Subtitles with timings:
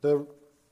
[0.00, 0.26] The,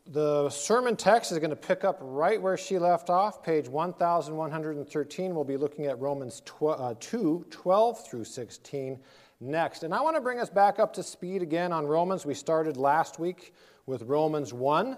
[0.07, 5.35] the sermon text is going to pick up right where she left off, page 1113.
[5.35, 8.99] We'll be looking at Romans 12, uh, 2 12 through 16
[9.41, 9.83] next.
[9.83, 12.25] And I want to bring us back up to speed again on Romans.
[12.25, 13.55] We started last week
[13.85, 14.97] with Romans 1.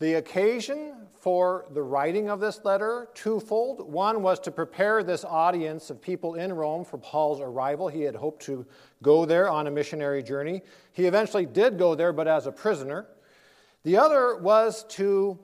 [0.00, 3.88] The occasion for the writing of this letter, twofold.
[3.92, 7.86] One was to prepare this audience of people in Rome for Paul's arrival.
[7.86, 8.66] He had hoped to
[9.02, 10.62] go there on a missionary journey.
[10.92, 13.06] He eventually did go there, but as a prisoner.
[13.82, 15.38] The other was to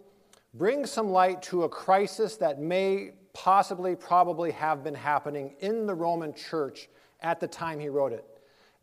[0.53, 5.95] bring some light to a crisis that may possibly, probably have been happening in the
[5.95, 6.89] Roman church
[7.21, 8.25] at the time he wrote it.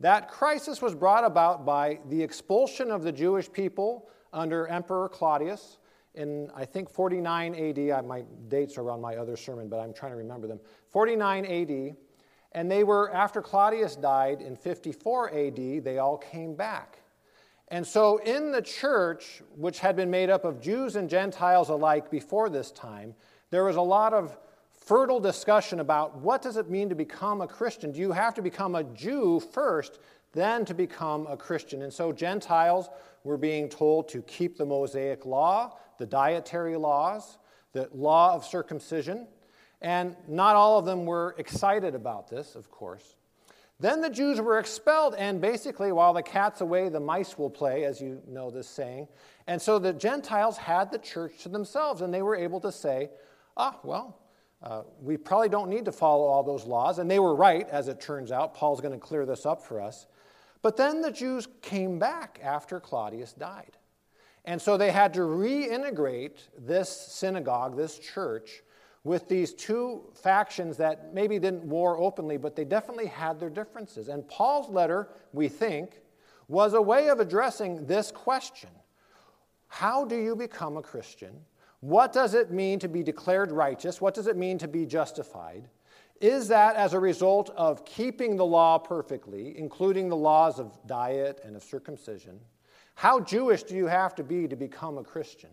[0.00, 5.78] That crisis was brought about by the expulsion of the Jewish people under Emperor Claudius
[6.14, 8.04] in, I think, 49 AD.
[8.04, 10.60] My dates are on my other sermon, but I'm trying to remember them.
[10.90, 11.96] 49 AD.
[12.52, 16.98] And they were, after Claudius died in 54 AD, they all came back.
[17.68, 22.10] And so, in the church, which had been made up of Jews and Gentiles alike
[22.10, 23.14] before this time,
[23.50, 24.36] there was a lot of
[24.72, 27.90] fertile discussion about what does it mean to become a Christian?
[27.90, 29.98] Do you have to become a Jew first,
[30.32, 31.82] then to become a Christian?
[31.82, 32.90] And so, Gentiles
[33.24, 37.38] were being told to keep the Mosaic law, the dietary laws,
[37.72, 39.26] the law of circumcision,
[39.80, 43.16] and not all of them were excited about this, of course.
[43.80, 47.84] Then the Jews were expelled, and basically, while the cat's away, the mice will play,
[47.84, 49.08] as you know this saying.
[49.46, 53.10] And so the Gentiles had the church to themselves, and they were able to say,
[53.56, 54.20] ah, well,
[54.62, 56.98] uh, we probably don't need to follow all those laws.
[56.98, 58.54] And they were right, as it turns out.
[58.54, 60.06] Paul's going to clear this up for us.
[60.62, 63.76] But then the Jews came back after Claudius died.
[64.46, 68.62] And so they had to reintegrate this synagogue, this church,
[69.04, 74.08] with these two factions that maybe didn't war openly, but they definitely had their differences.
[74.08, 76.00] And Paul's letter, we think,
[76.48, 78.70] was a way of addressing this question
[79.68, 81.34] How do you become a Christian?
[81.80, 84.00] What does it mean to be declared righteous?
[84.00, 85.68] What does it mean to be justified?
[86.18, 91.40] Is that as a result of keeping the law perfectly, including the laws of diet
[91.44, 92.40] and of circumcision?
[92.94, 95.50] How Jewish do you have to be to become a Christian?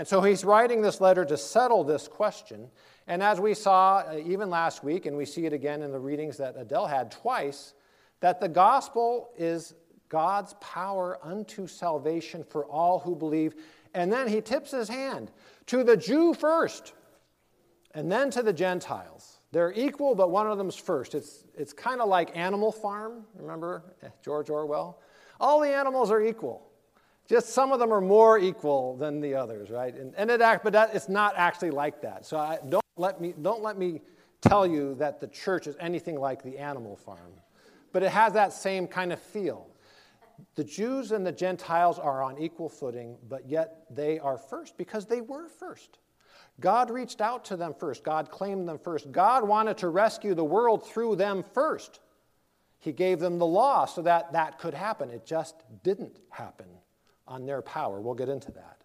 [0.00, 2.70] And so he's writing this letter to settle this question.
[3.06, 5.98] And as we saw uh, even last week, and we see it again in the
[5.98, 7.74] readings that Adele had twice,
[8.20, 9.74] that the gospel is
[10.08, 13.56] God's power unto salvation for all who believe.
[13.92, 15.30] And then he tips his hand
[15.66, 16.94] to the Jew first,
[17.92, 19.40] and then to the Gentiles.
[19.52, 21.14] They're equal, but one of them's first.
[21.14, 24.98] It's, it's kind of like Animal Farm, remember eh, George Orwell?
[25.38, 26.69] All the animals are equal.
[27.30, 29.94] Just some of them are more equal than the others, right?
[29.94, 32.26] And, and it act, but that, it's not actually like that.
[32.26, 34.00] So I, don't, let me, don't let me
[34.40, 37.30] tell you that the church is anything like the animal farm.
[37.92, 39.68] But it has that same kind of feel.
[40.56, 45.06] The Jews and the Gentiles are on equal footing, but yet they are first because
[45.06, 46.00] they were first.
[46.58, 48.02] God reached out to them first.
[48.02, 49.12] God claimed them first.
[49.12, 52.00] God wanted to rescue the world through them first.
[52.80, 55.10] He gave them the law so that that could happen.
[55.10, 56.66] It just didn't happen
[57.30, 58.00] on their power.
[58.00, 58.76] We'll get into that.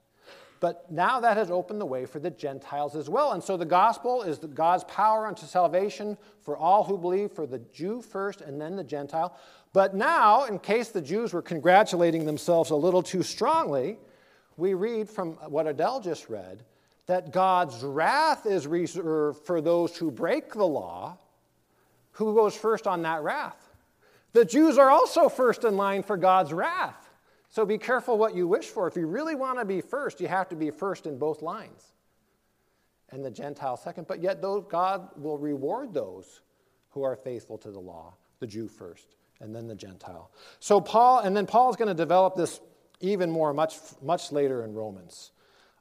[0.62, 3.34] But now that has opened the way for the Gentiles as well.
[3.34, 7.60] And so the gospel is God's power unto salvation for all who believe, for the
[7.74, 9.38] Jew first and then the Gentile.
[9.74, 13.98] But now, in case the Jews were congratulating themselves a little too strongly,
[14.56, 16.64] we read from what Adele just read
[17.08, 21.18] that God's wrath is reserved for those who break the law.
[22.14, 23.70] Who goes first on that wrath?
[24.34, 27.05] The Jews are also first in line for God's wrath.
[27.56, 28.86] So be careful what you wish for.
[28.86, 31.94] If you really want to be first, you have to be first in both lines.
[33.12, 34.08] And the Gentile second.
[34.08, 36.42] But yet, God will reward those
[36.90, 40.32] who are faithful to the law, the Jew first, and then the Gentile.
[40.60, 42.60] So, Paul, and then Paul is going to develop this
[43.00, 45.32] even more much, much later in Romans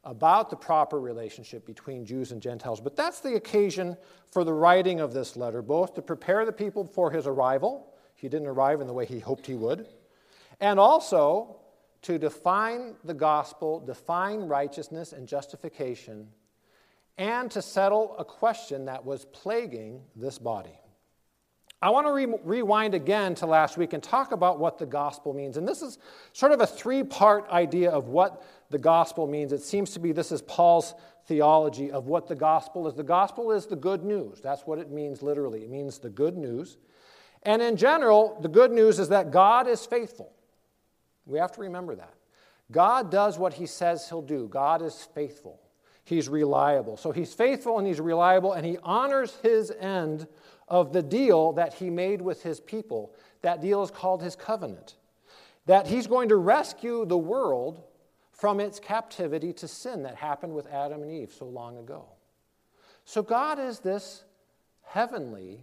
[0.04, 2.80] about the proper relationship between Jews and Gentiles.
[2.80, 3.96] But that's the occasion
[4.30, 7.92] for the writing of this letter, both to prepare the people for his arrival.
[8.14, 9.88] He didn't arrive in the way he hoped he would.
[10.60, 11.56] And also
[12.04, 16.28] to define the gospel, define righteousness and justification,
[17.16, 20.78] and to settle a question that was plaguing this body.
[21.80, 25.32] I want to re- rewind again to last week and talk about what the gospel
[25.32, 25.56] means.
[25.56, 25.98] And this is
[26.32, 29.52] sort of a three part idea of what the gospel means.
[29.52, 30.94] It seems to be this is Paul's
[31.26, 32.94] theology of what the gospel is.
[32.94, 34.40] The gospel is the good news.
[34.42, 35.62] That's what it means literally.
[35.62, 36.76] It means the good news.
[37.44, 40.33] And in general, the good news is that God is faithful.
[41.26, 42.14] We have to remember that.
[42.70, 45.60] God does what he says he'll do, God is faithful.
[46.06, 46.98] He's reliable.
[46.98, 50.26] So he's faithful and he's reliable, and he honors his end
[50.68, 53.14] of the deal that he made with his people.
[53.40, 54.96] That deal is called his covenant.
[55.66, 57.82] That he's going to rescue the world
[58.32, 62.04] from its captivity to sin that happened with Adam and Eve so long ago.
[63.06, 64.24] So God is this
[64.82, 65.60] heavenly,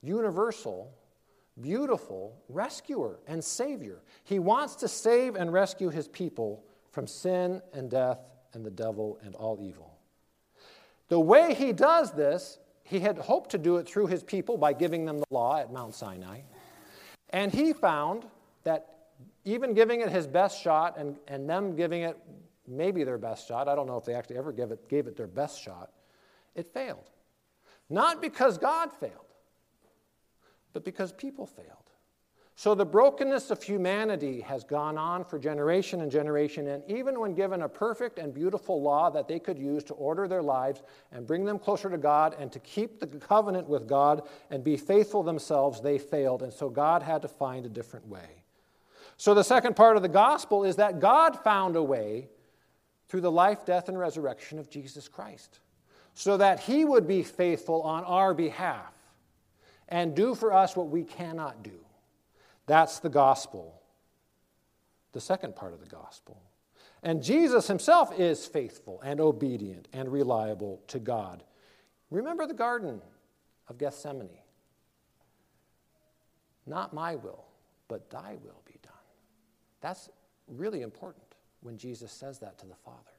[0.00, 0.92] universal,
[1.60, 4.02] beautiful rescuer and savior.
[4.24, 8.18] He wants to save and rescue his people from sin and death
[8.54, 9.98] and the devil and all evil.
[11.08, 14.72] The way he does this, he had hoped to do it through his people by
[14.72, 16.40] giving them the law at Mount Sinai.
[17.30, 18.26] And he found
[18.64, 18.88] that
[19.44, 22.18] even giving it his best shot and, and them giving it
[22.66, 25.16] maybe their best shot, I don't know if they actually ever gave it, gave it
[25.16, 25.90] their best shot,
[26.54, 27.10] it failed.
[27.90, 29.21] Not because God failed,
[30.72, 31.82] but because people failed.
[32.54, 37.34] So the brokenness of humanity has gone on for generation and generation, and even when
[37.34, 40.82] given a perfect and beautiful law that they could use to order their lives
[41.12, 44.76] and bring them closer to God and to keep the covenant with God and be
[44.76, 46.42] faithful themselves, they failed.
[46.42, 48.44] And so God had to find a different way.
[49.16, 52.28] So the second part of the gospel is that God found a way
[53.08, 55.60] through the life, death, and resurrection of Jesus Christ
[56.14, 58.91] so that he would be faithful on our behalf
[59.88, 61.84] and do for us what we cannot do.
[62.66, 63.80] That's the gospel,
[65.12, 66.40] the second part of the gospel.
[67.02, 71.42] And Jesus himself is faithful and obedient and reliable to God.
[72.10, 73.00] Remember the Garden
[73.68, 74.28] of Gethsemane.
[76.66, 77.44] Not my will,
[77.88, 78.92] but thy will be done.
[79.80, 80.08] That's
[80.46, 81.24] really important
[81.60, 83.12] when Jesus says that to the Father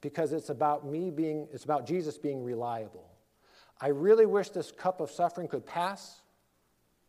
[0.00, 3.08] because it's about me being, it's about Jesus being reliable.
[3.80, 6.22] I really wish this cup of suffering could pass,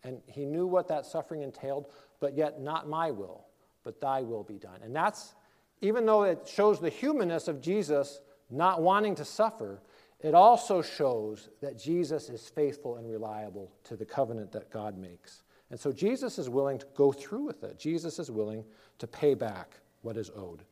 [0.04, 1.88] and he knew what that suffering entailed,
[2.20, 3.46] but yet not my will,
[3.84, 4.80] but thy will be done.
[4.84, 5.36] And that's,
[5.82, 8.20] even though it shows the humanness of Jesus
[8.50, 9.82] not wanting to suffer,
[10.20, 15.44] it also shows that Jesus is faithful and reliable to the covenant that God makes.
[15.70, 17.78] And so Jesus is willing to go through with it.
[17.78, 18.64] Jesus is willing
[19.00, 20.64] to pay back what is owed.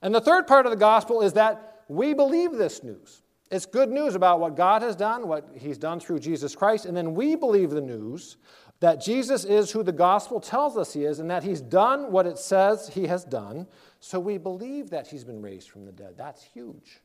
[0.00, 3.21] And the third part of the gospel is that we believe this news.
[3.52, 6.96] It's good news about what God has done, what He's done through Jesus Christ, and
[6.96, 8.38] then we believe the news
[8.80, 12.26] that Jesus is who the gospel tells us He is, and that He's done what
[12.26, 13.66] it says He has done.
[14.00, 16.14] So we believe that He's been raised from the dead.
[16.16, 17.02] That's huge.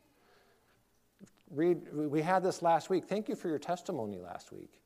[1.52, 3.04] Read, we had this last week.
[3.04, 4.80] Thank you for your testimony last week.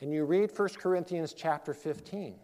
[0.00, 2.36] And you read 1 Corinthians chapter 15.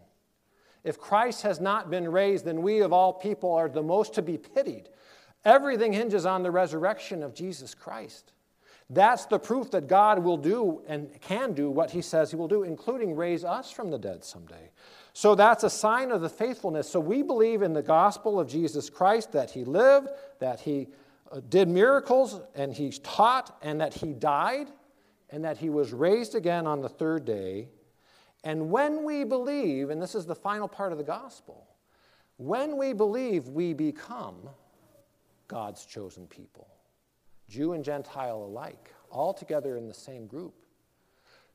[0.83, 4.21] If Christ has not been raised, then we of all people are the most to
[4.21, 4.89] be pitied.
[5.45, 8.33] Everything hinges on the resurrection of Jesus Christ.
[8.89, 12.47] That's the proof that God will do and can do what he says he will
[12.47, 14.69] do, including raise us from the dead someday.
[15.13, 16.89] So that's a sign of the faithfulness.
[16.89, 20.09] So we believe in the gospel of Jesus Christ that he lived,
[20.39, 20.89] that he
[21.31, 24.67] uh, did miracles, and he taught, and that he died,
[25.31, 27.69] and that he was raised again on the third day.
[28.43, 31.65] And when we believe, and this is the final part of the gospel,
[32.37, 34.35] when we believe, we become
[35.47, 36.67] God's chosen people,
[37.55, 40.53] Jew and Gentile alike, all together in the same group.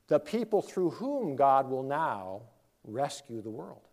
[0.07, 2.41] The people through whom God will now
[2.83, 3.87] rescue the world.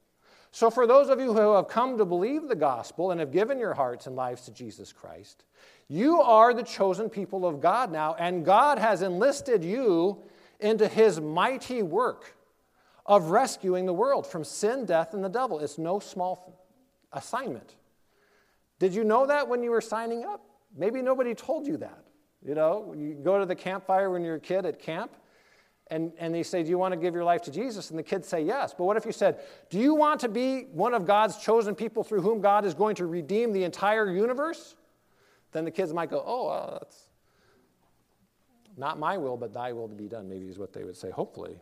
[0.50, 3.58] So, for those of you who have come to believe the gospel and have given
[3.58, 5.44] your hearts and lives to Jesus Christ,
[5.86, 10.22] you are the chosen people of God now, and God has enlisted you
[10.60, 12.34] into his mighty work
[13.04, 15.60] of rescuing the world from sin, death, and the devil.
[15.60, 16.64] It's no small
[17.12, 17.74] assignment.
[18.78, 20.47] Did you know that when you were signing up?
[20.78, 22.04] Maybe nobody told you that.
[22.46, 25.10] You know, you go to the campfire when you're a kid at camp,
[25.90, 27.90] and, and they say, Do you want to give your life to Jesus?
[27.90, 28.74] And the kids say yes.
[28.76, 32.04] But what if you said, Do you want to be one of God's chosen people
[32.04, 34.76] through whom God is going to redeem the entire universe?
[35.52, 37.08] Then the kids might go, Oh, well, that's
[38.76, 41.10] not my will, but thy will to be done, maybe is what they would say,
[41.10, 41.58] hopefully.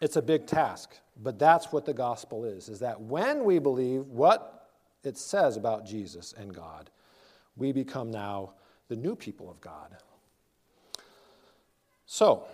[0.00, 4.06] It's a big task, but that's what the gospel is, is that when we believe
[4.06, 4.56] what
[5.06, 6.90] it says about Jesus and God.
[7.56, 8.52] We become now
[8.88, 9.96] the new people of God.
[12.06, 12.44] So,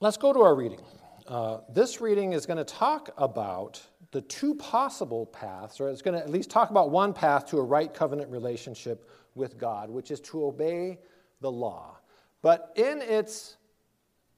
[0.00, 0.80] let's go to our reading.
[1.26, 3.80] Uh, this reading is going to talk about
[4.12, 7.58] the two possible paths, or it's going to at least talk about one path to
[7.58, 10.98] a right covenant relationship with God, which is to obey
[11.40, 11.98] the law.
[12.42, 13.56] But in its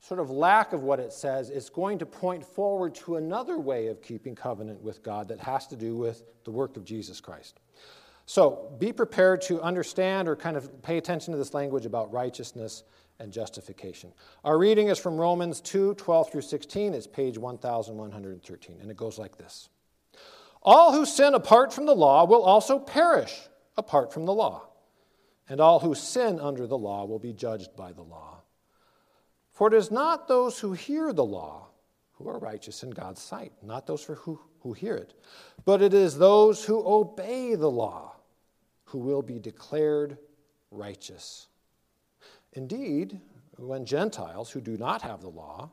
[0.01, 3.89] sort of lack of what it says, it's going to point forward to another way
[3.89, 7.61] of keeping covenant with God that has to do with the work of Jesus Christ.
[8.29, 12.85] So be prepared to understand or kind of pay attention to this language about righteousness
[13.19, 14.13] and justification.
[14.45, 16.93] Our reading is from Romans 2 12 through 16.
[16.93, 19.71] It's page 1113, and it goes like this
[20.63, 23.35] All who sin apart from the law will also perish
[23.79, 24.69] apart from the law,
[25.49, 28.43] and all who sin under the law will be judged by the law.
[29.53, 31.69] For it is not those who hear the law
[32.13, 35.15] who are righteous in God's sight, not those for who, who hear it,
[35.65, 38.17] but it is those who obey the law
[38.89, 40.17] who will be declared
[40.71, 41.47] righteous.
[42.53, 43.21] Indeed,
[43.57, 45.71] when Gentiles who do not have the law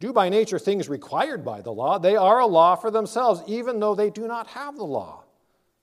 [0.00, 3.80] do by nature things required by the law, they are a law for themselves, even
[3.80, 5.24] though they do not have the law,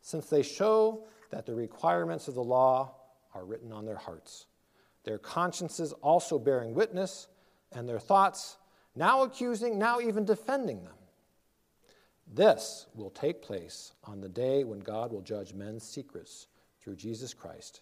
[0.02, 2.94] since they show that the requirements of the law
[3.34, 4.46] are written on their hearts,
[5.04, 7.28] their consciences also bearing witness,
[7.74, 8.58] and their thoughts
[8.96, 10.94] now accusing, now even defending them.
[12.34, 16.48] This will take place on the day when God will judge men's secrets
[16.86, 17.82] through Jesus Christ,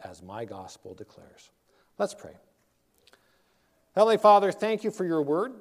[0.00, 1.50] as my gospel declares.
[1.98, 2.36] Let's pray.
[3.96, 5.54] Heavenly Father, thank you for your word,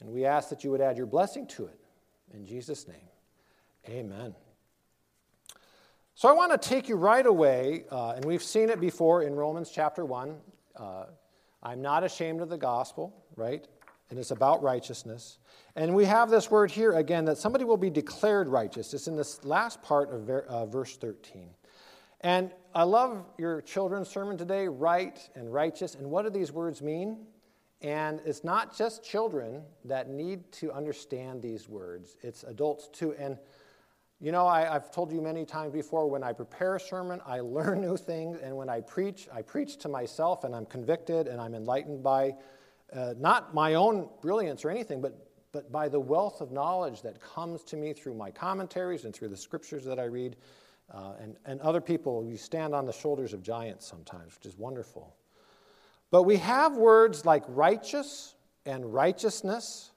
[0.00, 1.78] and we ask that you would add your blessing to it.
[2.32, 3.08] In Jesus' name,
[3.88, 4.34] amen.
[6.14, 9.34] So I want to take you right away, uh, and we've seen it before in
[9.34, 10.34] Romans chapter 1.
[10.76, 11.04] Uh,
[11.62, 13.66] I'm not ashamed of the gospel, right?
[14.08, 15.38] And it's about righteousness.
[15.76, 18.94] And we have this word here again that somebody will be declared righteous.
[18.94, 21.50] It's in this last part of ver- uh, verse 13.
[22.20, 25.94] And I love your children's sermon today, right and righteous.
[25.94, 27.26] And what do these words mean?
[27.80, 33.14] And it's not just children that need to understand these words, it's adults too.
[33.18, 33.38] And
[34.20, 37.38] you know, I, have told you many times before when I prepare a sermon, I
[37.40, 38.38] learn new things.
[38.42, 42.34] And when I preach, I preach to myself and I'm convicted and I'm enlightened by
[42.92, 47.20] uh, not my own brilliance or anything, but, but by the wealth of knowledge that
[47.20, 50.36] comes to me through my commentaries and through the scriptures that I read.
[50.92, 54.58] Uh, and, and other people, you stand on the shoulders of giants sometimes, which is
[54.58, 55.14] wonderful.
[56.10, 59.90] But we have words like righteous and righteousness.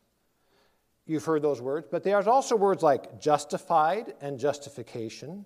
[1.05, 1.87] You've heard those words.
[1.89, 5.45] But there's also words like justified and justification.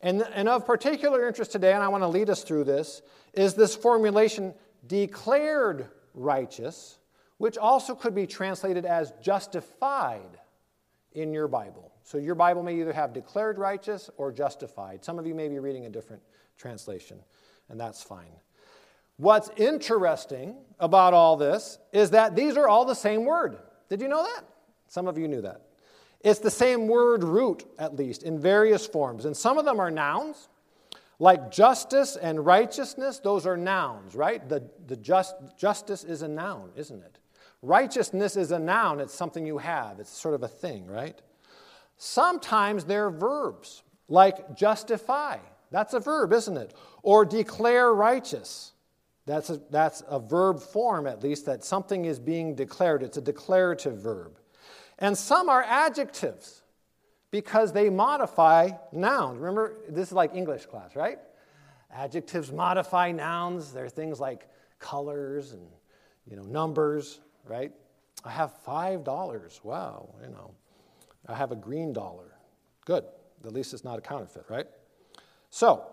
[0.00, 3.54] And, and of particular interest today, and I want to lead us through this, is
[3.54, 4.52] this formulation
[4.86, 6.98] declared righteous,
[7.38, 10.38] which also could be translated as justified
[11.16, 11.92] in your Bible.
[12.04, 15.04] So your Bible may either have declared righteous or justified.
[15.04, 16.22] Some of you may be reading a different
[16.56, 17.18] translation,
[17.68, 18.36] and that's fine.
[19.16, 23.56] What's interesting about all this is that these are all the same word.
[23.88, 24.44] Did you know that?
[24.88, 25.62] Some of you knew that.
[26.20, 29.24] It's the same word root, at least, in various forms.
[29.24, 30.48] And some of them are nouns,
[31.18, 34.46] like justice and righteousness, those are nouns, right?
[34.46, 37.18] The, the just, justice is a noun, isn't it?
[37.62, 41.20] Righteousness is a noun, it's something you have, it's sort of a thing, right?
[41.96, 45.38] Sometimes they're verbs, like justify.
[45.70, 46.74] That's a verb, isn't it?
[47.02, 48.72] Or declare righteous.
[49.24, 53.02] That's a, that's a verb form, at least, that something is being declared.
[53.02, 54.38] It's a declarative verb.
[54.98, 56.62] And some are adjectives
[57.30, 59.38] because they modify nouns.
[59.38, 61.18] Remember, this is like English class, right?
[61.92, 63.72] Adjectives modify nouns.
[63.72, 64.48] They're things like
[64.78, 65.66] colors and
[66.26, 67.72] you know numbers, right?
[68.24, 69.60] I have five dollars.
[69.62, 70.52] Wow, you know.
[71.28, 72.36] I have a green dollar.
[72.84, 73.04] Good.
[73.44, 74.66] At least it's not a counterfeit, right?
[75.50, 75.86] So,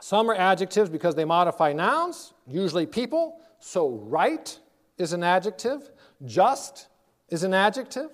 [0.00, 3.40] some are adjectives because they modify nouns, usually people.
[3.58, 4.58] So, right
[4.98, 5.90] is an adjective,
[6.24, 6.88] just
[7.28, 8.10] is an adjective,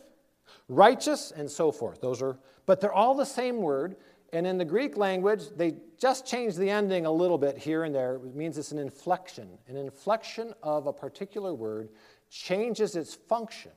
[0.68, 2.00] righteous, and so forth.
[2.00, 3.96] Those are, but they're all the same word.
[4.32, 7.94] And in the Greek language, they just change the ending a little bit here and
[7.94, 8.16] there.
[8.16, 9.48] It means it's an inflection.
[9.68, 11.88] An inflection of a particular word
[12.42, 13.72] changes its function.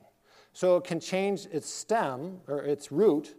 [0.52, 3.34] So it can change its stem or its root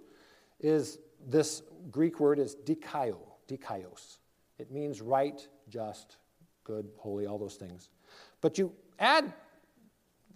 [0.60, 4.18] is this Greek word is dikaio, dikaios.
[4.58, 6.18] It means right, just,
[6.63, 7.90] good, holy, all those things.
[8.42, 9.34] But you add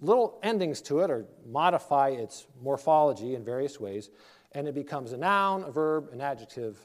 [0.02, 4.10] little endings to it or modify its morphology in various ways,
[4.52, 6.78] and it becomes a noun, a verb, an adjective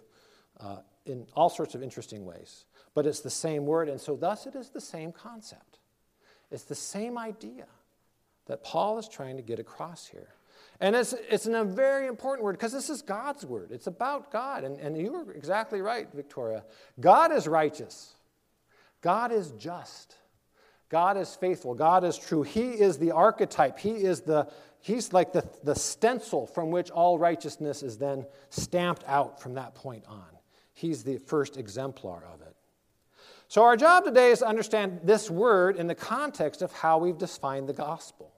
[0.61, 0.77] uh,
[1.07, 2.65] in all sorts of interesting ways.
[2.95, 5.79] But it's the same word, and so thus it is the same concept.
[6.51, 7.67] It's the same idea
[8.51, 10.35] that Paul is trying to get across here.
[10.81, 13.71] And it's, it's a very important word because this is God's word.
[13.71, 14.65] It's about God.
[14.65, 16.65] And, and you were exactly right, Victoria.
[16.99, 18.15] God is righteous,
[19.01, 20.17] God is just.
[20.89, 21.75] God is faithful.
[21.75, 22.43] God is true.
[22.43, 23.79] He is the archetype.
[23.79, 24.49] He is the,
[24.81, 29.77] he's like the, the stencil from which all righteousness is then stamped out from that
[29.77, 30.27] point on.
[30.75, 32.57] He's the first exemplar of it.
[33.47, 37.19] So, our job today is to understand this word in the context of how we've
[37.19, 38.33] defined the gospel.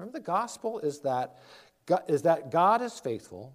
[0.00, 1.36] Remember, the gospel is that,
[2.08, 3.52] is that God is faithful,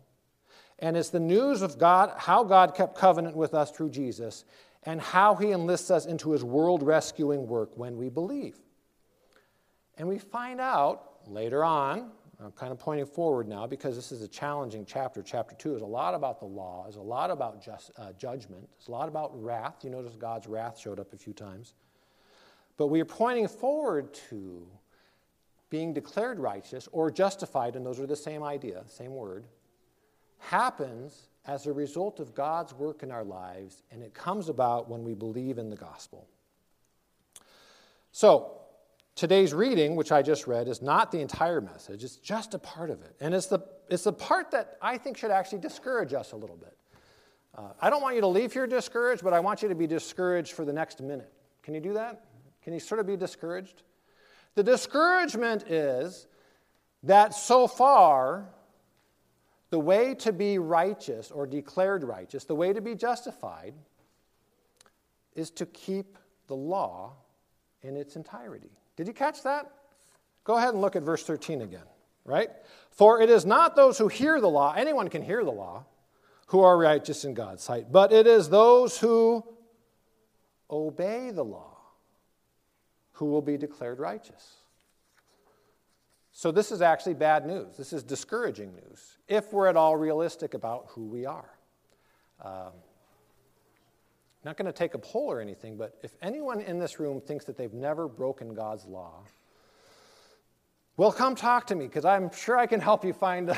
[0.78, 4.46] and it's the news of God, how God kept covenant with us through Jesus,
[4.84, 8.58] and how he enlists us into his world rescuing work when we believe.
[9.98, 14.22] And we find out later on, I'm kind of pointing forward now because this is
[14.22, 15.24] a challenging chapter.
[15.24, 18.70] Chapter 2 is a lot about the law, is a lot about just, uh, judgment,
[18.78, 19.84] it's a lot about wrath.
[19.84, 21.74] You notice God's wrath showed up a few times.
[22.78, 24.68] But we are pointing forward to
[25.76, 29.46] being declared righteous or justified, and those are the same idea, same word,
[30.38, 35.04] happens as a result of God's work in our lives, and it comes about when
[35.04, 36.30] we believe in the gospel.
[38.14, 38.62] So,
[39.16, 42.90] today's reading, which I just read, is not the entire message, it's just a part
[42.90, 43.14] of it.
[43.20, 46.56] And it's the, it's the part that I think should actually discourage us a little
[46.56, 46.78] bit.
[47.54, 49.88] Uh, I don't want you to leave here discouraged, but I want you to be
[49.88, 51.34] discouraged for the next minute.
[51.64, 52.24] Can you do that?
[52.64, 53.84] Can you sort of be discouraged?
[54.56, 56.28] The discouragement is
[57.04, 58.50] that so far,
[59.70, 63.74] the way to be righteous or declared righteous, the way to be justified,
[65.36, 67.14] is to keep the law
[67.82, 68.72] in its entirety.
[68.96, 69.70] Did you catch that?
[70.46, 71.84] Go ahead and look at verse 13 again,
[72.24, 72.50] right?
[72.92, 75.86] For it is not those who hear the law, anyone can hear the law,
[76.48, 79.44] who are righteous in God's sight, but it is those who
[80.70, 81.75] obey the law
[83.16, 84.56] who will be declared righteous.
[86.32, 87.78] So, this is actually bad news.
[87.78, 91.50] This is discouraging news if we're at all realistic about who we are.
[92.44, 92.74] Um,
[94.44, 97.46] not going to take a poll or anything, but if anyone in this room thinks
[97.46, 99.24] that they've never broken God's law,
[100.98, 103.58] well, come talk to me because I'm sure I can help you find.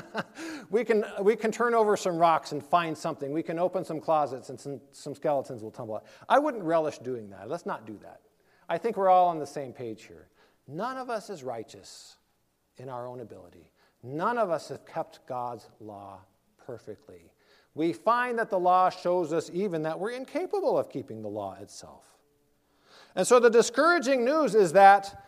[0.70, 3.32] we, can, we can turn over some rocks and find something.
[3.32, 6.04] We can open some closets and some, some skeletons will tumble out.
[6.28, 7.48] I wouldn't relish doing that.
[7.48, 8.20] Let's not do that.
[8.68, 10.28] I think we're all on the same page here.
[10.66, 12.16] None of us is righteous
[12.76, 13.72] in our own ability,
[14.02, 16.20] none of us have kept God's law
[16.64, 17.32] perfectly
[17.78, 21.56] we find that the law shows us even that we're incapable of keeping the law
[21.60, 22.04] itself.
[23.14, 25.24] And so the discouraging news is that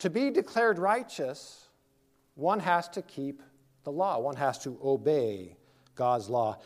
[0.00, 1.70] to be declared righteous,
[2.34, 3.42] one has to keep
[3.84, 5.56] the law, one has to obey
[5.94, 6.58] God's law.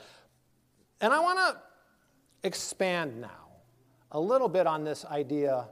[1.01, 3.46] And I want to expand now
[4.13, 5.69] a little bit on this idea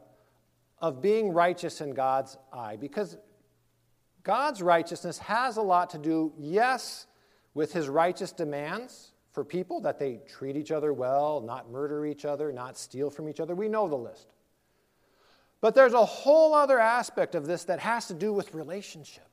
[0.79, 3.17] of being righteous in God's eye, because
[4.23, 7.07] God's righteousness has a lot to do, yes,
[7.55, 12.25] with his righteous demands for people that they treat each other well, not murder each
[12.25, 13.55] other, not steal from each other.
[13.55, 14.29] We know the list.
[15.61, 19.29] But there's a whole other aspect of this that has to do with relationship.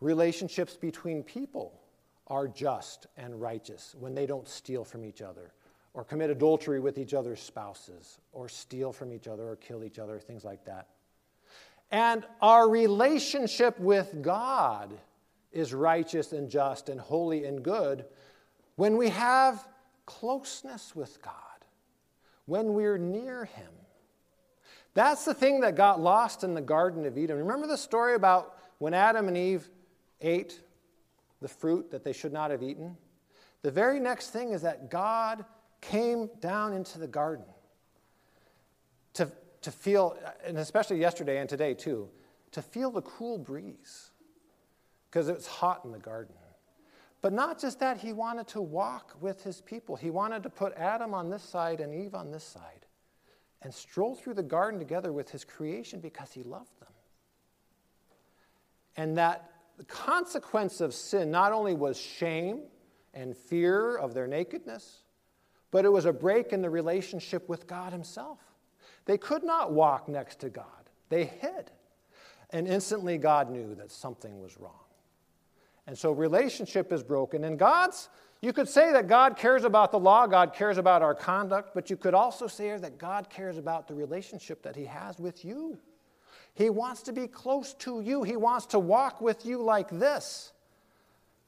[0.00, 1.80] Relationships between people
[2.26, 5.52] are just and righteous when they don't steal from each other
[5.92, 9.98] or commit adultery with each other's spouses or steal from each other or kill each
[9.98, 10.88] other, things like that.
[11.90, 14.92] And our relationship with God
[15.52, 18.04] is righteous and just and holy and good
[18.76, 19.66] when we have
[20.06, 21.34] closeness with God,
[22.46, 23.72] when we're near Him.
[24.94, 27.38] That's the thing that got lost in the Garden of Eden.
[27.38, 29.68] Remember the story about when Adam and Eve
[30.20, 30.60] ate
[31.40, 32.96] the fruit that they should not have eaten?
[33.62, 35.44] The very next thing is that God
[35.80, 37.46] came down into the garden
[39.14, 39.30] to,
[39.62, 42.08] to feel, and especially yesterday and today too,
[42.52, 44.10] to feel the cool breeze
[45.10, 46.34] because it was hot in the garden.
[47.22, 49.96] But not just that, he wanted to walk with his people.
[49.96, 52.86] He wanted to put Adam on this side and Eve on this side
[53.62, 56.88] and stroll through the garden together with his creation because he loved them.
[58.96, 62.62] And that the consequence of sin not only was shame
[63.12, 65.02] and fear of their nakedness,
[65.70, 68.38] but it was a break in the relationship with God Himself.
[69.04, 70.64] They could not walk next to God,
[71.08, 71.70] they hid.
[72.52, 74.72] And instantly, God knew that something was wrong.
[75.86, 77.44] And so relationship is broken.
[77.44, 78.08] And God's,
[78.40, 81.90] you could say that God cares about the law, God cares about our conduct, but
[81.90, 85.78] you could also say that God cares about the relationship that He has with you.
[86.54, 90.52] He wants to be close to you, He wants to walk with you like this.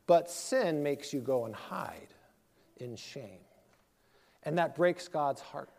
[0.07, 2.15] But sin makes you go and hide
[2.79, 3.41] in shame.
[4.45, 5.71] And that breaks God's heart.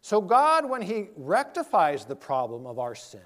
[0.00, 3.20] So, God, when He rectifies the problem of our sin,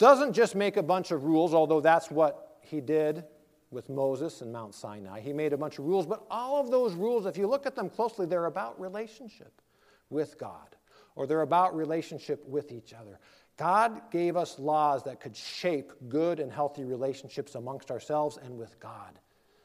[0.00, 3.22] doesn't just make a bunch of rules, although that's what he did
[3.70, 5.20] with Moses and Mount Sinai.
[5.20, 7.76] He made a bunch of rules, but all of those rules, if you look at
[7.76, 9.60] them closely, they're about relationship
[10.08, 10.74] with God
[11.16, 13.18] or they're about relationship with each other.
[13.58, 18.80] God gave us laws that could shape good and healthy relationships amongst ourselves and with
[18.80, 19.18] God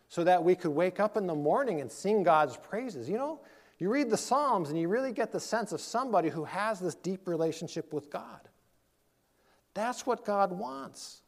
[0.09, 3.09] so that we could wake up in the morning and sing God's praises.
[3.09, 3.39] You know,
[3.79, 6.95] you read the Psalms and you really get the sense of somebody who has this
[6.95, 8.39] deep relationship with God.
[9.73, 11.21] That's what God wants.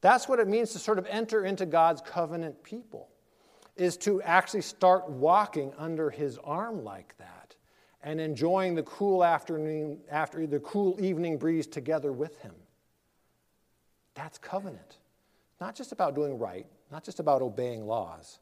[0.00, 3.08] That's what it means to sort of enter into God's covenant people,
[3.76, 7.54] is to actually start walking under his arm like that
[8.02, 12.54] and enjoying the cool afternoon, after the cool evening breeze together with him.
[14.14, 14.98] That's covenant.
[15.60, 18.38] Not just about doing right, not just about obeying laws,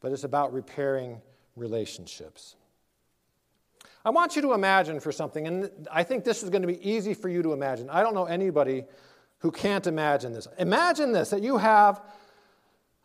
[0.00, 1.20] but it's about repairing
[1.56, 2.56] relationships.
[4.04, 6.88] I want you to imagine for something, and I think this is going to be
[6.88, 7.90] easy for you to imagine.
[7.90, 8.84] I don't know anybody
[9.38, 10.46] who can't imagine this.
[10.58, 12.00] Imagine this that you have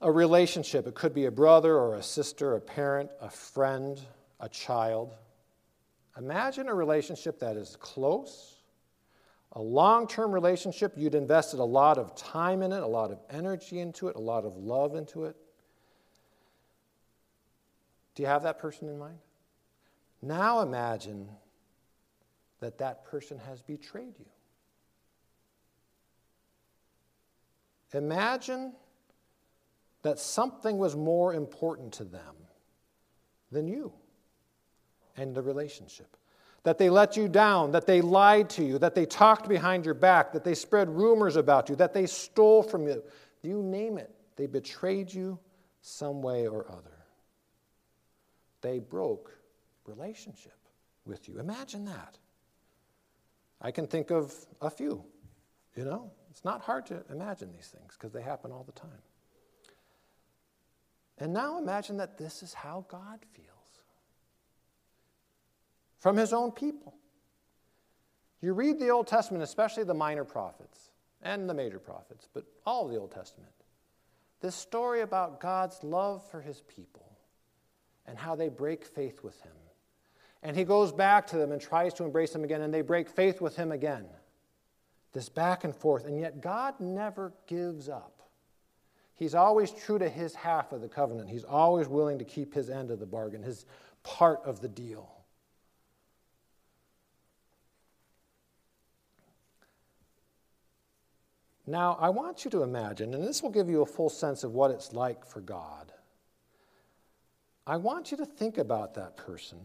[0.02, 0.88] a relationship.
[0.88, 4.00] It could be a brother or a sister, a parent, a friend,
[4.40, 5.14] a child.
[6.18, 8.53] Imagine a relationship that is close,
[9.54, 10.94] a long term relationship.
[10.98, 14.22] You'd invested a lot of time in it, a lot of energy into it, a
[14.22, 15.36] lot of love into it.
[18.16, 19.18] Do you have that person in mind?
[20.22, 21.30] Now imagine
[22.60, 24.26] that that person has betrayed you.
[27.94, 28.74] Imagine
[30.02, 32.36] that something was more important to them
[33.52, 33.94] than you
[35.16, 36.18] and the relationship.
[36.64, 39.94] That they let you down, that they lied to you, that they talked behind your
[39.94, 43.04] back, that they spread rumors about you, that they stole from you.
[43.42, 44.10] You name it.
[44.38, 45.38] They betrayed you
[45.82, 46.98] some way or other.
[48.62, 49.38] They broke
[49.86, 50.58] relationship
[51.06, 51.40] with you.
[51.40, 52.18] Imagine that.
[53.62, 55.04] I can think of a few,
[55.76, 56.12] you know?
[56.30, 58.90] It's not hard to imagine these things because they happen all the time.
[61.20, 63.53] And now imagine that this is how God feels
[66.04, 66.94] from his own people.
[68.42, 70.90] You read the Old Testament, especially the minor prophets
[71.22, 73.54] and the major prophets, but all of the Old Testament.
[74.42, 77.06] This story about God's love for his people
[78.06, 79.54] and how they break faith with him.
[80.44, 83.08] And he goes back to them and tries to embrace them again, and they break
[83.08, 84.06] faith with him again.
[85.14, 86.04] This back and forth.
[86.04, 88.24] And yet, God never gives up.
[89.16, 91.30] He's always true to his half of the covenant.
[91.30, 93.66] He's always willing to keep his end of the bargain, his
[94.04, 95.23] part of the deal.
[101.66, 104.54] Now, I want you to imagine, and this will give you a full sense of
[104.54, 105.92] what it's like for God.
[107.66, 109.60] I want you to think about that person,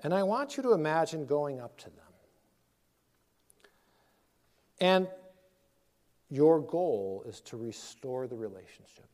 [0.00, 1.98] and I want you to imagine going up to them.
[4.80, 5.08] And
[6.28, 9.06] your goal is to restore the relationship.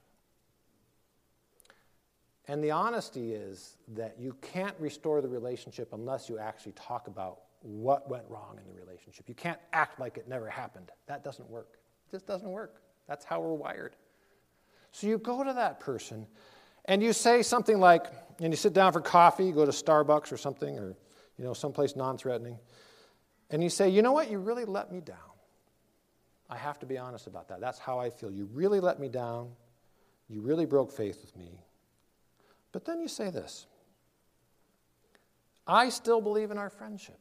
[2.48, 7.42] And the honesty is that you can't restore the relationship unless you actually talk about
[7.62, 9.29] what went wrong in the relationship.
[9.29, 10.90] You can't act like it never happened.
[11.07, 11.79] That doesn't work.
[12.09, 12.83] It just doesn't work.
[13.07, 13.96] That's how we're wired.
[14.92, 16.27] So you go to that person
[16.87, 18.07] and you say something like,
[18.40, 20.96] and you sit down for coffee, you go to Starbucks or something, or
[21.37, 22.59] you know, someplace non-threatening,
[23.51, 25.16] and you say, you know what, you really let me down.
[26.49, 27.61] I have to be honest about that.
[27.61, 28.31] That's how I feel.
[28.31, 29.51] You really let me down.
[30.29, 31.64] You really broke faith with me.
[32.73, 33.66] But then you say this
[35.66, 37.20] I still believe in our friendship.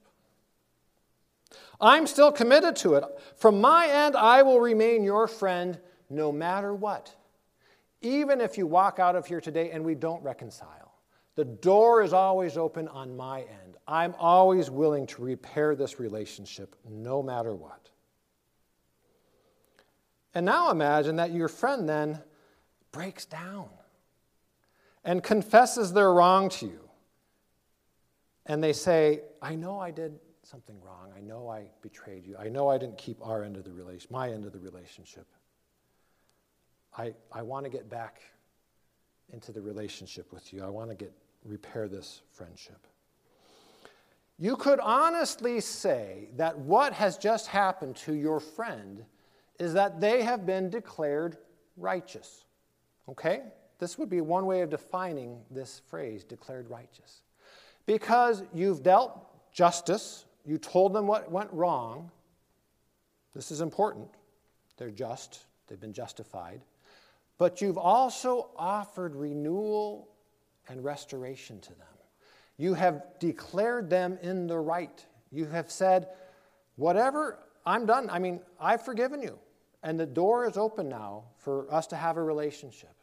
[1.81, 3.03] I'm still committed to it.
[3.37, 7.15] From my end, I will remain your friend no matter what.
[8.01, 10.93] Even if you walk out of here today and we don't reconcile,
[11.35, 13.77] the door is always open on my end.
[13.87, 17.89] I'm always willing to repair this relationship no matter what.
[20.33, 22.21] And now imagine that your friend then
[22.91, 23.69] breaks down
[25.03, 26.89] and confesses their wrong to you.
[28.45, 31.11] And they say, I know I did something wrong.
[31.15, 32.35] I know I betrayed you.
[32.37, 35.27] I know I didn't keep our end of the relation, my end of the relationship.
[36.97, 38.21] I, I want to get back
[39.31, 40.63] into the relationship with you.
[40.63, 41.13] I want to get
[41.45, 42.87] repair this friendship.
[44.39, 49.03] You could honestly say that what has just happened to your friend
[49.59, 51.37] is that they have been declared
[51.77, 52.45] righteous.
[53.07, 53.43] Okay?
[53.77, 57.21] This would be one way of defining this phrase, declared righteous.
[57.85, 62.11] Because you've dealt justice, you told them what went wrong.
[63.33, 64.07] This is important.
[64.77, 66.61] They're just, they've been justified.
[67.37, 70.09] But you've also offered renewal
[70.67, 71.87] and restoration to them.
[72.57, 75.05] You have declared them in the right.
[75.31, 76.09] You have said,
[76.75, 78.09] whatever, I'm done.
[78.09, 79.39] I mean, I've forgiven you.
[79.83, 82.93] And the door is open now for us to have a relationship.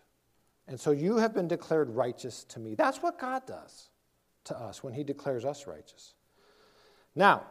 [0.69, 2.75] And so you have been declared righteous to me.
[2.75, 3.89] That's what God does
[4.45, 6.15] to us when He declares us righteous.
[7.17, 7.45] Now,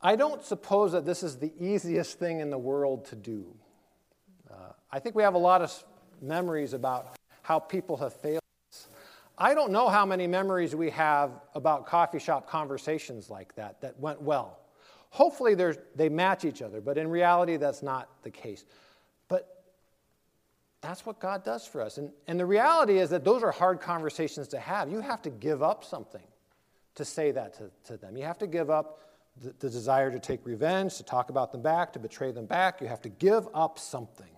[0.00, 3.54] I don't suppose that this is the easiest thing in the world to do.
[4.50, 5.84] Uh, I think we have a lot of
[6.22, 8.40] memories about how people have failed
[8.72, 8.88] us.
[9.36, 14.00] I don't know how many memories we have about coffee shop conversations like that that
[14.00, 14.58] went well.
[15.10, 15.54] Hopefully
[15.96, 18.64] they match each other, but in reality, that's not the case.
[19.28, 19.64] But
[20.80, 21.98] that's what God does for us.
[21.98, 24.90] And, and the reality is that those are hard conversations to have.
[24.90, 26.22] You have to give up something
[26.94, 28.16] to say that to, to them.
[28.16, 29.00] You have to give up
[29.40, 32.80] the, the desire to take revenge, to talk about them back, to betray them back.
[32.80, 34.30] You have to give up something,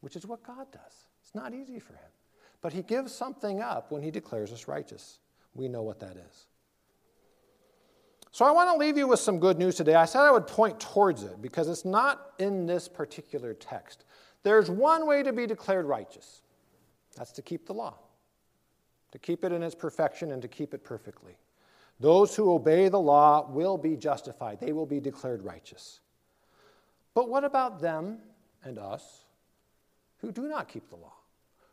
[0.00, 1.06] which is what God does.
[1.22, 2.10] It's not easy for Him.
[2.60, 5.18] But He gives something up when He declares us righteous.
[5.54, 6.46] We know what that is.
[8.30, 9.94] So I want to leave you with some good news today.
[9.94, 14.04] I said I would point towards it because it's not in this particular text.
[14.42, 16.40] There's one way to be declared righteous
[17.14, 17.94] that's to keep the law,
[19.10, 21.36] to keep it in its perfection and to keep it perfectly.
[22.02, 26.00] Those who obey the law will be justified, they will be declared righteous.
[27.14, 28.18] But what about them
[28.64, 29.22] and us
[30.16, 31.14] who do not keep the law,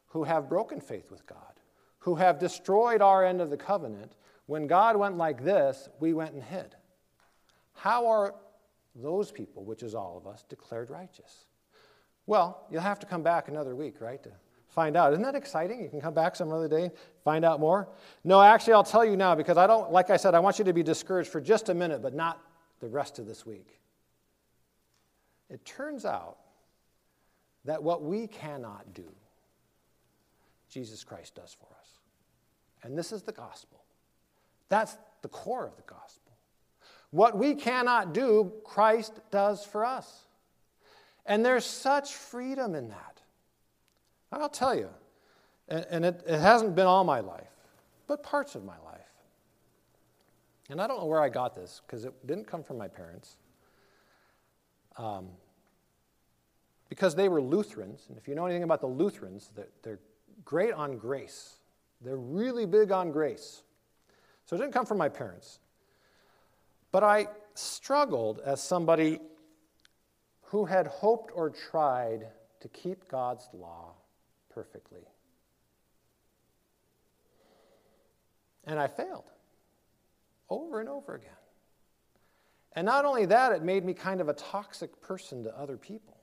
[0.10, 1.60] who have broken faith with God,
[1.98, 4.13] who have destroyed our end of the covenant?
[4.46, 6.76] When God went like this, we went and hid.
[7.74, 8.36] How are
[8.94, 11.46] those people, which is all of us, declared righteous?
[12.28, 14.32] Well, you'll have to come back another week, right, to
[14.69, 15.12] find out.
[15.12, 15.82] Isn't that exciting?
[15.82, 16.91] You can come back some other day,
[17.23, 17.88] find out more.
[18.23, 20.65] No, actually, I'll tell you now because I don't, like I said, I want you
[20.65, 22.41] to be discouraged for just a minute, but not
[22.79, 23.79] the rest of this week.
[25.49, 26.38] It turns out
[27.65, 29.10] that what we cannot do,
[30.69, 31.88] Jesus Christ does for us.
[32.84, 33.84] And this is the gospel.
[34.69, 36.32] That's the core of the gospel.
[37.12, 40.25] What we cannot do, Christ does for us.
[41.25, 43.18] And there's such freedom in that.
[44.32, 44.89] I'll tell you,
[45.68, 47.50] and it, it hasn't been all my life,
[48.08, 49.00] but parts of my life.
[50.70, 53.38] And I don't know where I got this because it didn't come from my parents.
[54.98, 55.30] Um,
[56.89, 60.00] because they were Lutherans, and if you know anything about the Lutherans, they're, they're
[60.44, 61.56] great on grace.
[62.02, 63.63] They're really big on grace.
[64.46, 65.60] So it didn't come from my parents.
[66.92, 69.20] But I struggled as somebody
[70.42, 72.28] who had hoped or tried
[72.62, 73.94] to keep God's law
[74.49, 75.01] perfectly.
[78.65, 79.31] And I failed
[80.49, 81.31] over and over again.
[82.73, 86.17] And not only that, it made me kind of a toxic person to other people.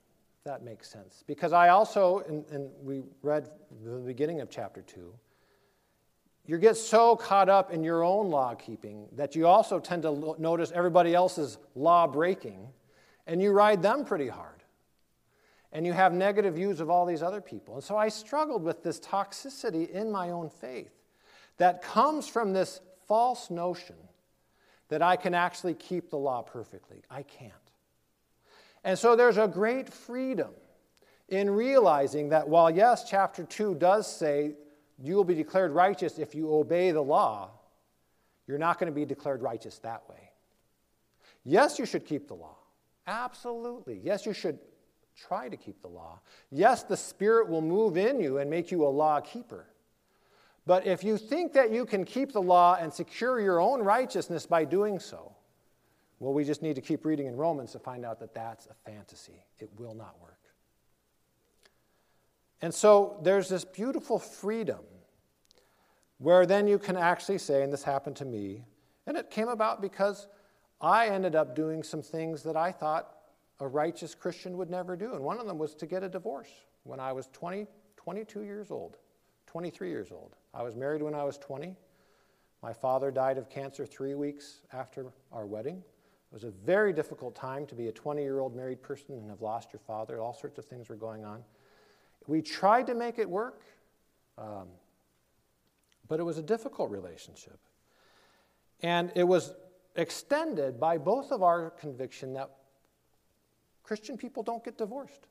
[0.45, 1.25] That makes sense.
[1.27, 3.51] Because I also, and, and we read
[3.85, 5.13] the beginning of chapter 2,
[6.47, 10.37] you get so caught up in your own law keeping that you also tend to
[10.39, 12.69] notice everybody else's law breaking,
[13.27, 14.56] and you ride them pretty hard.
[15.73, 17.75] And you have negative views of all these other people.
[17.75, 20.93] And so I struggled with this toxicity in my own faith
[21.59, 23.97] that comes from this false notion
[24.89, 27.03] that I can actually keep the law perfectly.
[27.11, 27.53] I can't.
[28.85, 30.51] And so there's a great freedom
[31.29, 34.53] in realizing that while, yes, chapter 2 does say
[34.99, 37.51] you will be declared righteous if you obey the law,
[38.47, 40.31] you're not going to be declared righteous that way.
[41.45, 42.57] Yes, you should keep the law.
[43.07, 44.01] Absolutely.
[44.03, 44.59] Yes, you should
[45.17, 46.21] try to keep the law.
[46.51, 49.67] Yes, the Spirit will move in you and make you a law keeper.
[50.67, 54.47] But if you think that you can keep the law and secure your own righteousness
[54.47, 55.33] by doing so,
[56.19, 58.75] well, we just need to keep reading in Romans to find out that that's a
[58.91, 59.45] fantasy.
[59.59, 60.33] It will not work.
[62.63, 64.81] And so there's this beautiful freedom
[66.19, 68.65] where then you can actually say, and this happened to me,
[69.07, 70.27] and it came about because
[70.81, 73.16] I ended up doing some things that I thought
[73.61, 75.15] a righteous Christian would never do.
[75.15, 76.51] And one of them was to get a divorce
[76.85, 77.67] when I was 20,
[77.97, 78.99] 22 years old,
[79.47, 80.37] 23 years old.
[80.53, 81.75] I was married when I was 20.
[82.63, 85.77] My father died of cancer three weeks after our wedding.
[85.77, 89.31] It was a very difficult time to be a 20 year old married person and
[89.31, 90.21] have lost your father.
[90.21, 91.43] All sorts of things were going on.
[92.27, 93.63] We tried to make it work,
[94.37, 94.67] um,
[96.09, 97.59] but it was a difficult relationship.
[98.83, 99.55] And it was
[99.95, 102.51] extended by both of our conviction that
[103.87, 105.29] Christian people don't get divorced.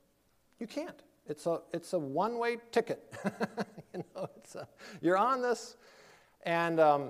[0.60, 1.02] You can't.
[1.28, 3.14] It's a, it's a one way ticket.
[3.94, 4.68] you know, it's a,
[5.02, 5.76] you're on this,
[6.44, 7.10] and um,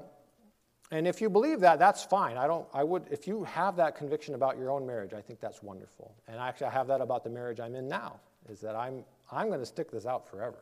[0.91, 2.38] and if you believe that, that's fine.
[2.38, 5.39] I don't, I would, if you have that conviction about your own marriage, I think
[5.39, 6.13] that's wonderful.
[6.27, 9.47] And actually, I have that about the marriage I'm in now, is that I'm, I'm
[9.47, 10.60] going to stick this out forever.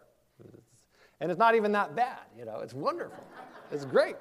[1.20, 3.24] And it's not even that bad, you know, it's wonderful.
[3.72, 4.16] it's great.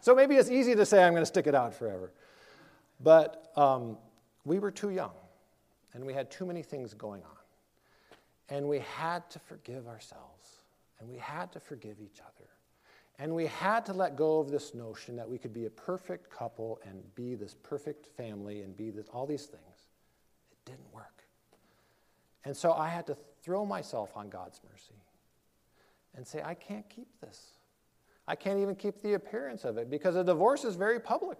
[0.00, 2.12] So maybe it's easy to say I'm going to stick it out forever.
[3.00, 3.96] But um,
[4.44, 5.12] we were too young,
[5.96, 8.54] and we had too many things going on.
[8.54, 10.60] And we had to forgive ourselves,
[11.00, 12.48] and we had to forgive each other.
[13.18, 16.30] And we had to let go of this notion that we could be a perfect
[16.30, 19.88] couple and be this perfect family and be this, all these things.
[20.52, 21.24] It didn't work.
[22.44, 25.00] And so I had to throw myself on God's mercy
[26.14, 27.52] and say, I can't keep this.
[28.28, 31.38] I can't even keep the appearance of it because a divorce is very public.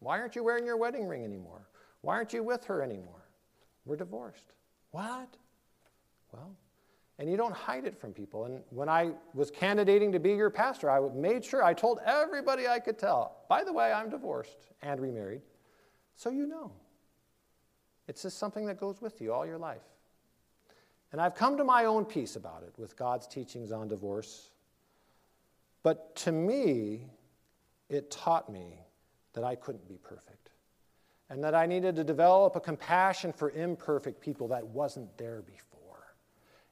[0.00, 1.68] Why aren't you wearing your wedding ring anymore?
[2.00, 3.22] Why aren't you with her anymore?
[3.88, 4.52] We're divorced.
[4.90, 5.34] What?
[6.30, 6.54] Well,
[7.18, 8.44] and you don't hide it from people.
[8.44, 12.68] And when I was candidating to be your pastor, I made sure I told everybody
[12.68, 15.40] I could tell, by the way, I'm divorced and remarried,
[16.14, 16.70] so you know.
[18.08, 19.82] It's just something that goes with you all your life.
[21.10, 24.50] And I've come to my own peace about it with God's teachings on divorce.
[25.82, 27.06] But to me,
[27.88, 28.80] it taught me
[29.32, 30.47] that I couldn't be perfect
[31.30, 36.14] and that I needed to develop a compassion for imperfect people that wasn't there before.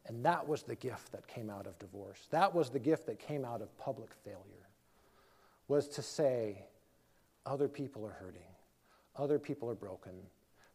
[0.07, 2.27] And that was the gift that came out of divorce.
[2.31, 4.69] That was the gift that came out of public failure,
[5.69, 6.65] was to say,
[7.45, 8.41] other people are hurting,
[9.17, 10.13] other people are broken.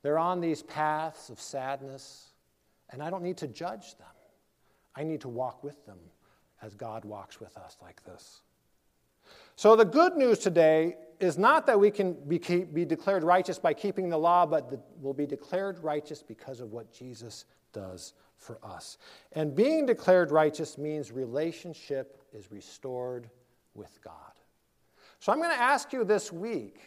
[0.03, 2.29] They're on these paths of sadness,
[2.89, 4.07] and I don't need to judge them.
[4.95, 5.99] I need to walk with them
[6.61, 8.41] as God walks with us like this.
[9.55, 13.73] So, the good news today is not that we can be, be declared righteous by
[13.73, 18.97] keeping the law, but we'll be declared righteous because of what Jesus does for us.
[19.33, 23.29] And being declared righteous means relationship is restored
[23.75, 24.13] with God.
[25.19, 26.79] So I'm going to ask you this week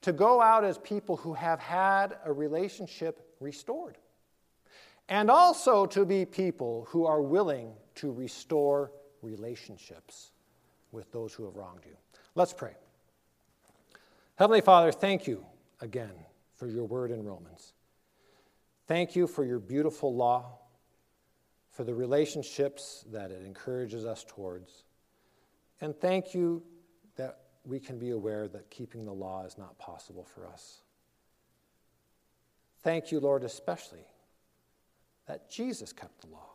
[0.00, 3.98] to go out as people who have had a relationship restored.
[5.08, 10.32] And also to be people who are willing to restore relationships
[10.90, 11.96] with those who have wronged you.
[12.34, 12.74] Let's pray.
[14.36, 15.44] Heavenly Father, thank you
[15.80, 16.12] again
[16.54, 17.74] for your word in Romans.
[18.86, 20.58] Thank you for your beautiful law,
[21.70, 24.84] for the relationships that it encourages us towards.
[25.80, 26.62] And thank you
[27.16, 30.82] that we can be aware that keeping the law is not possible for us.
[32.82, 34.04] Thank you, Lord, especially
[35.26, 36.50] that Jesus kept the law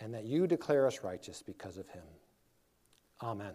[0.00, 2.04] and that you declare us righteous because of him.
[3.22, 3.52] Amen.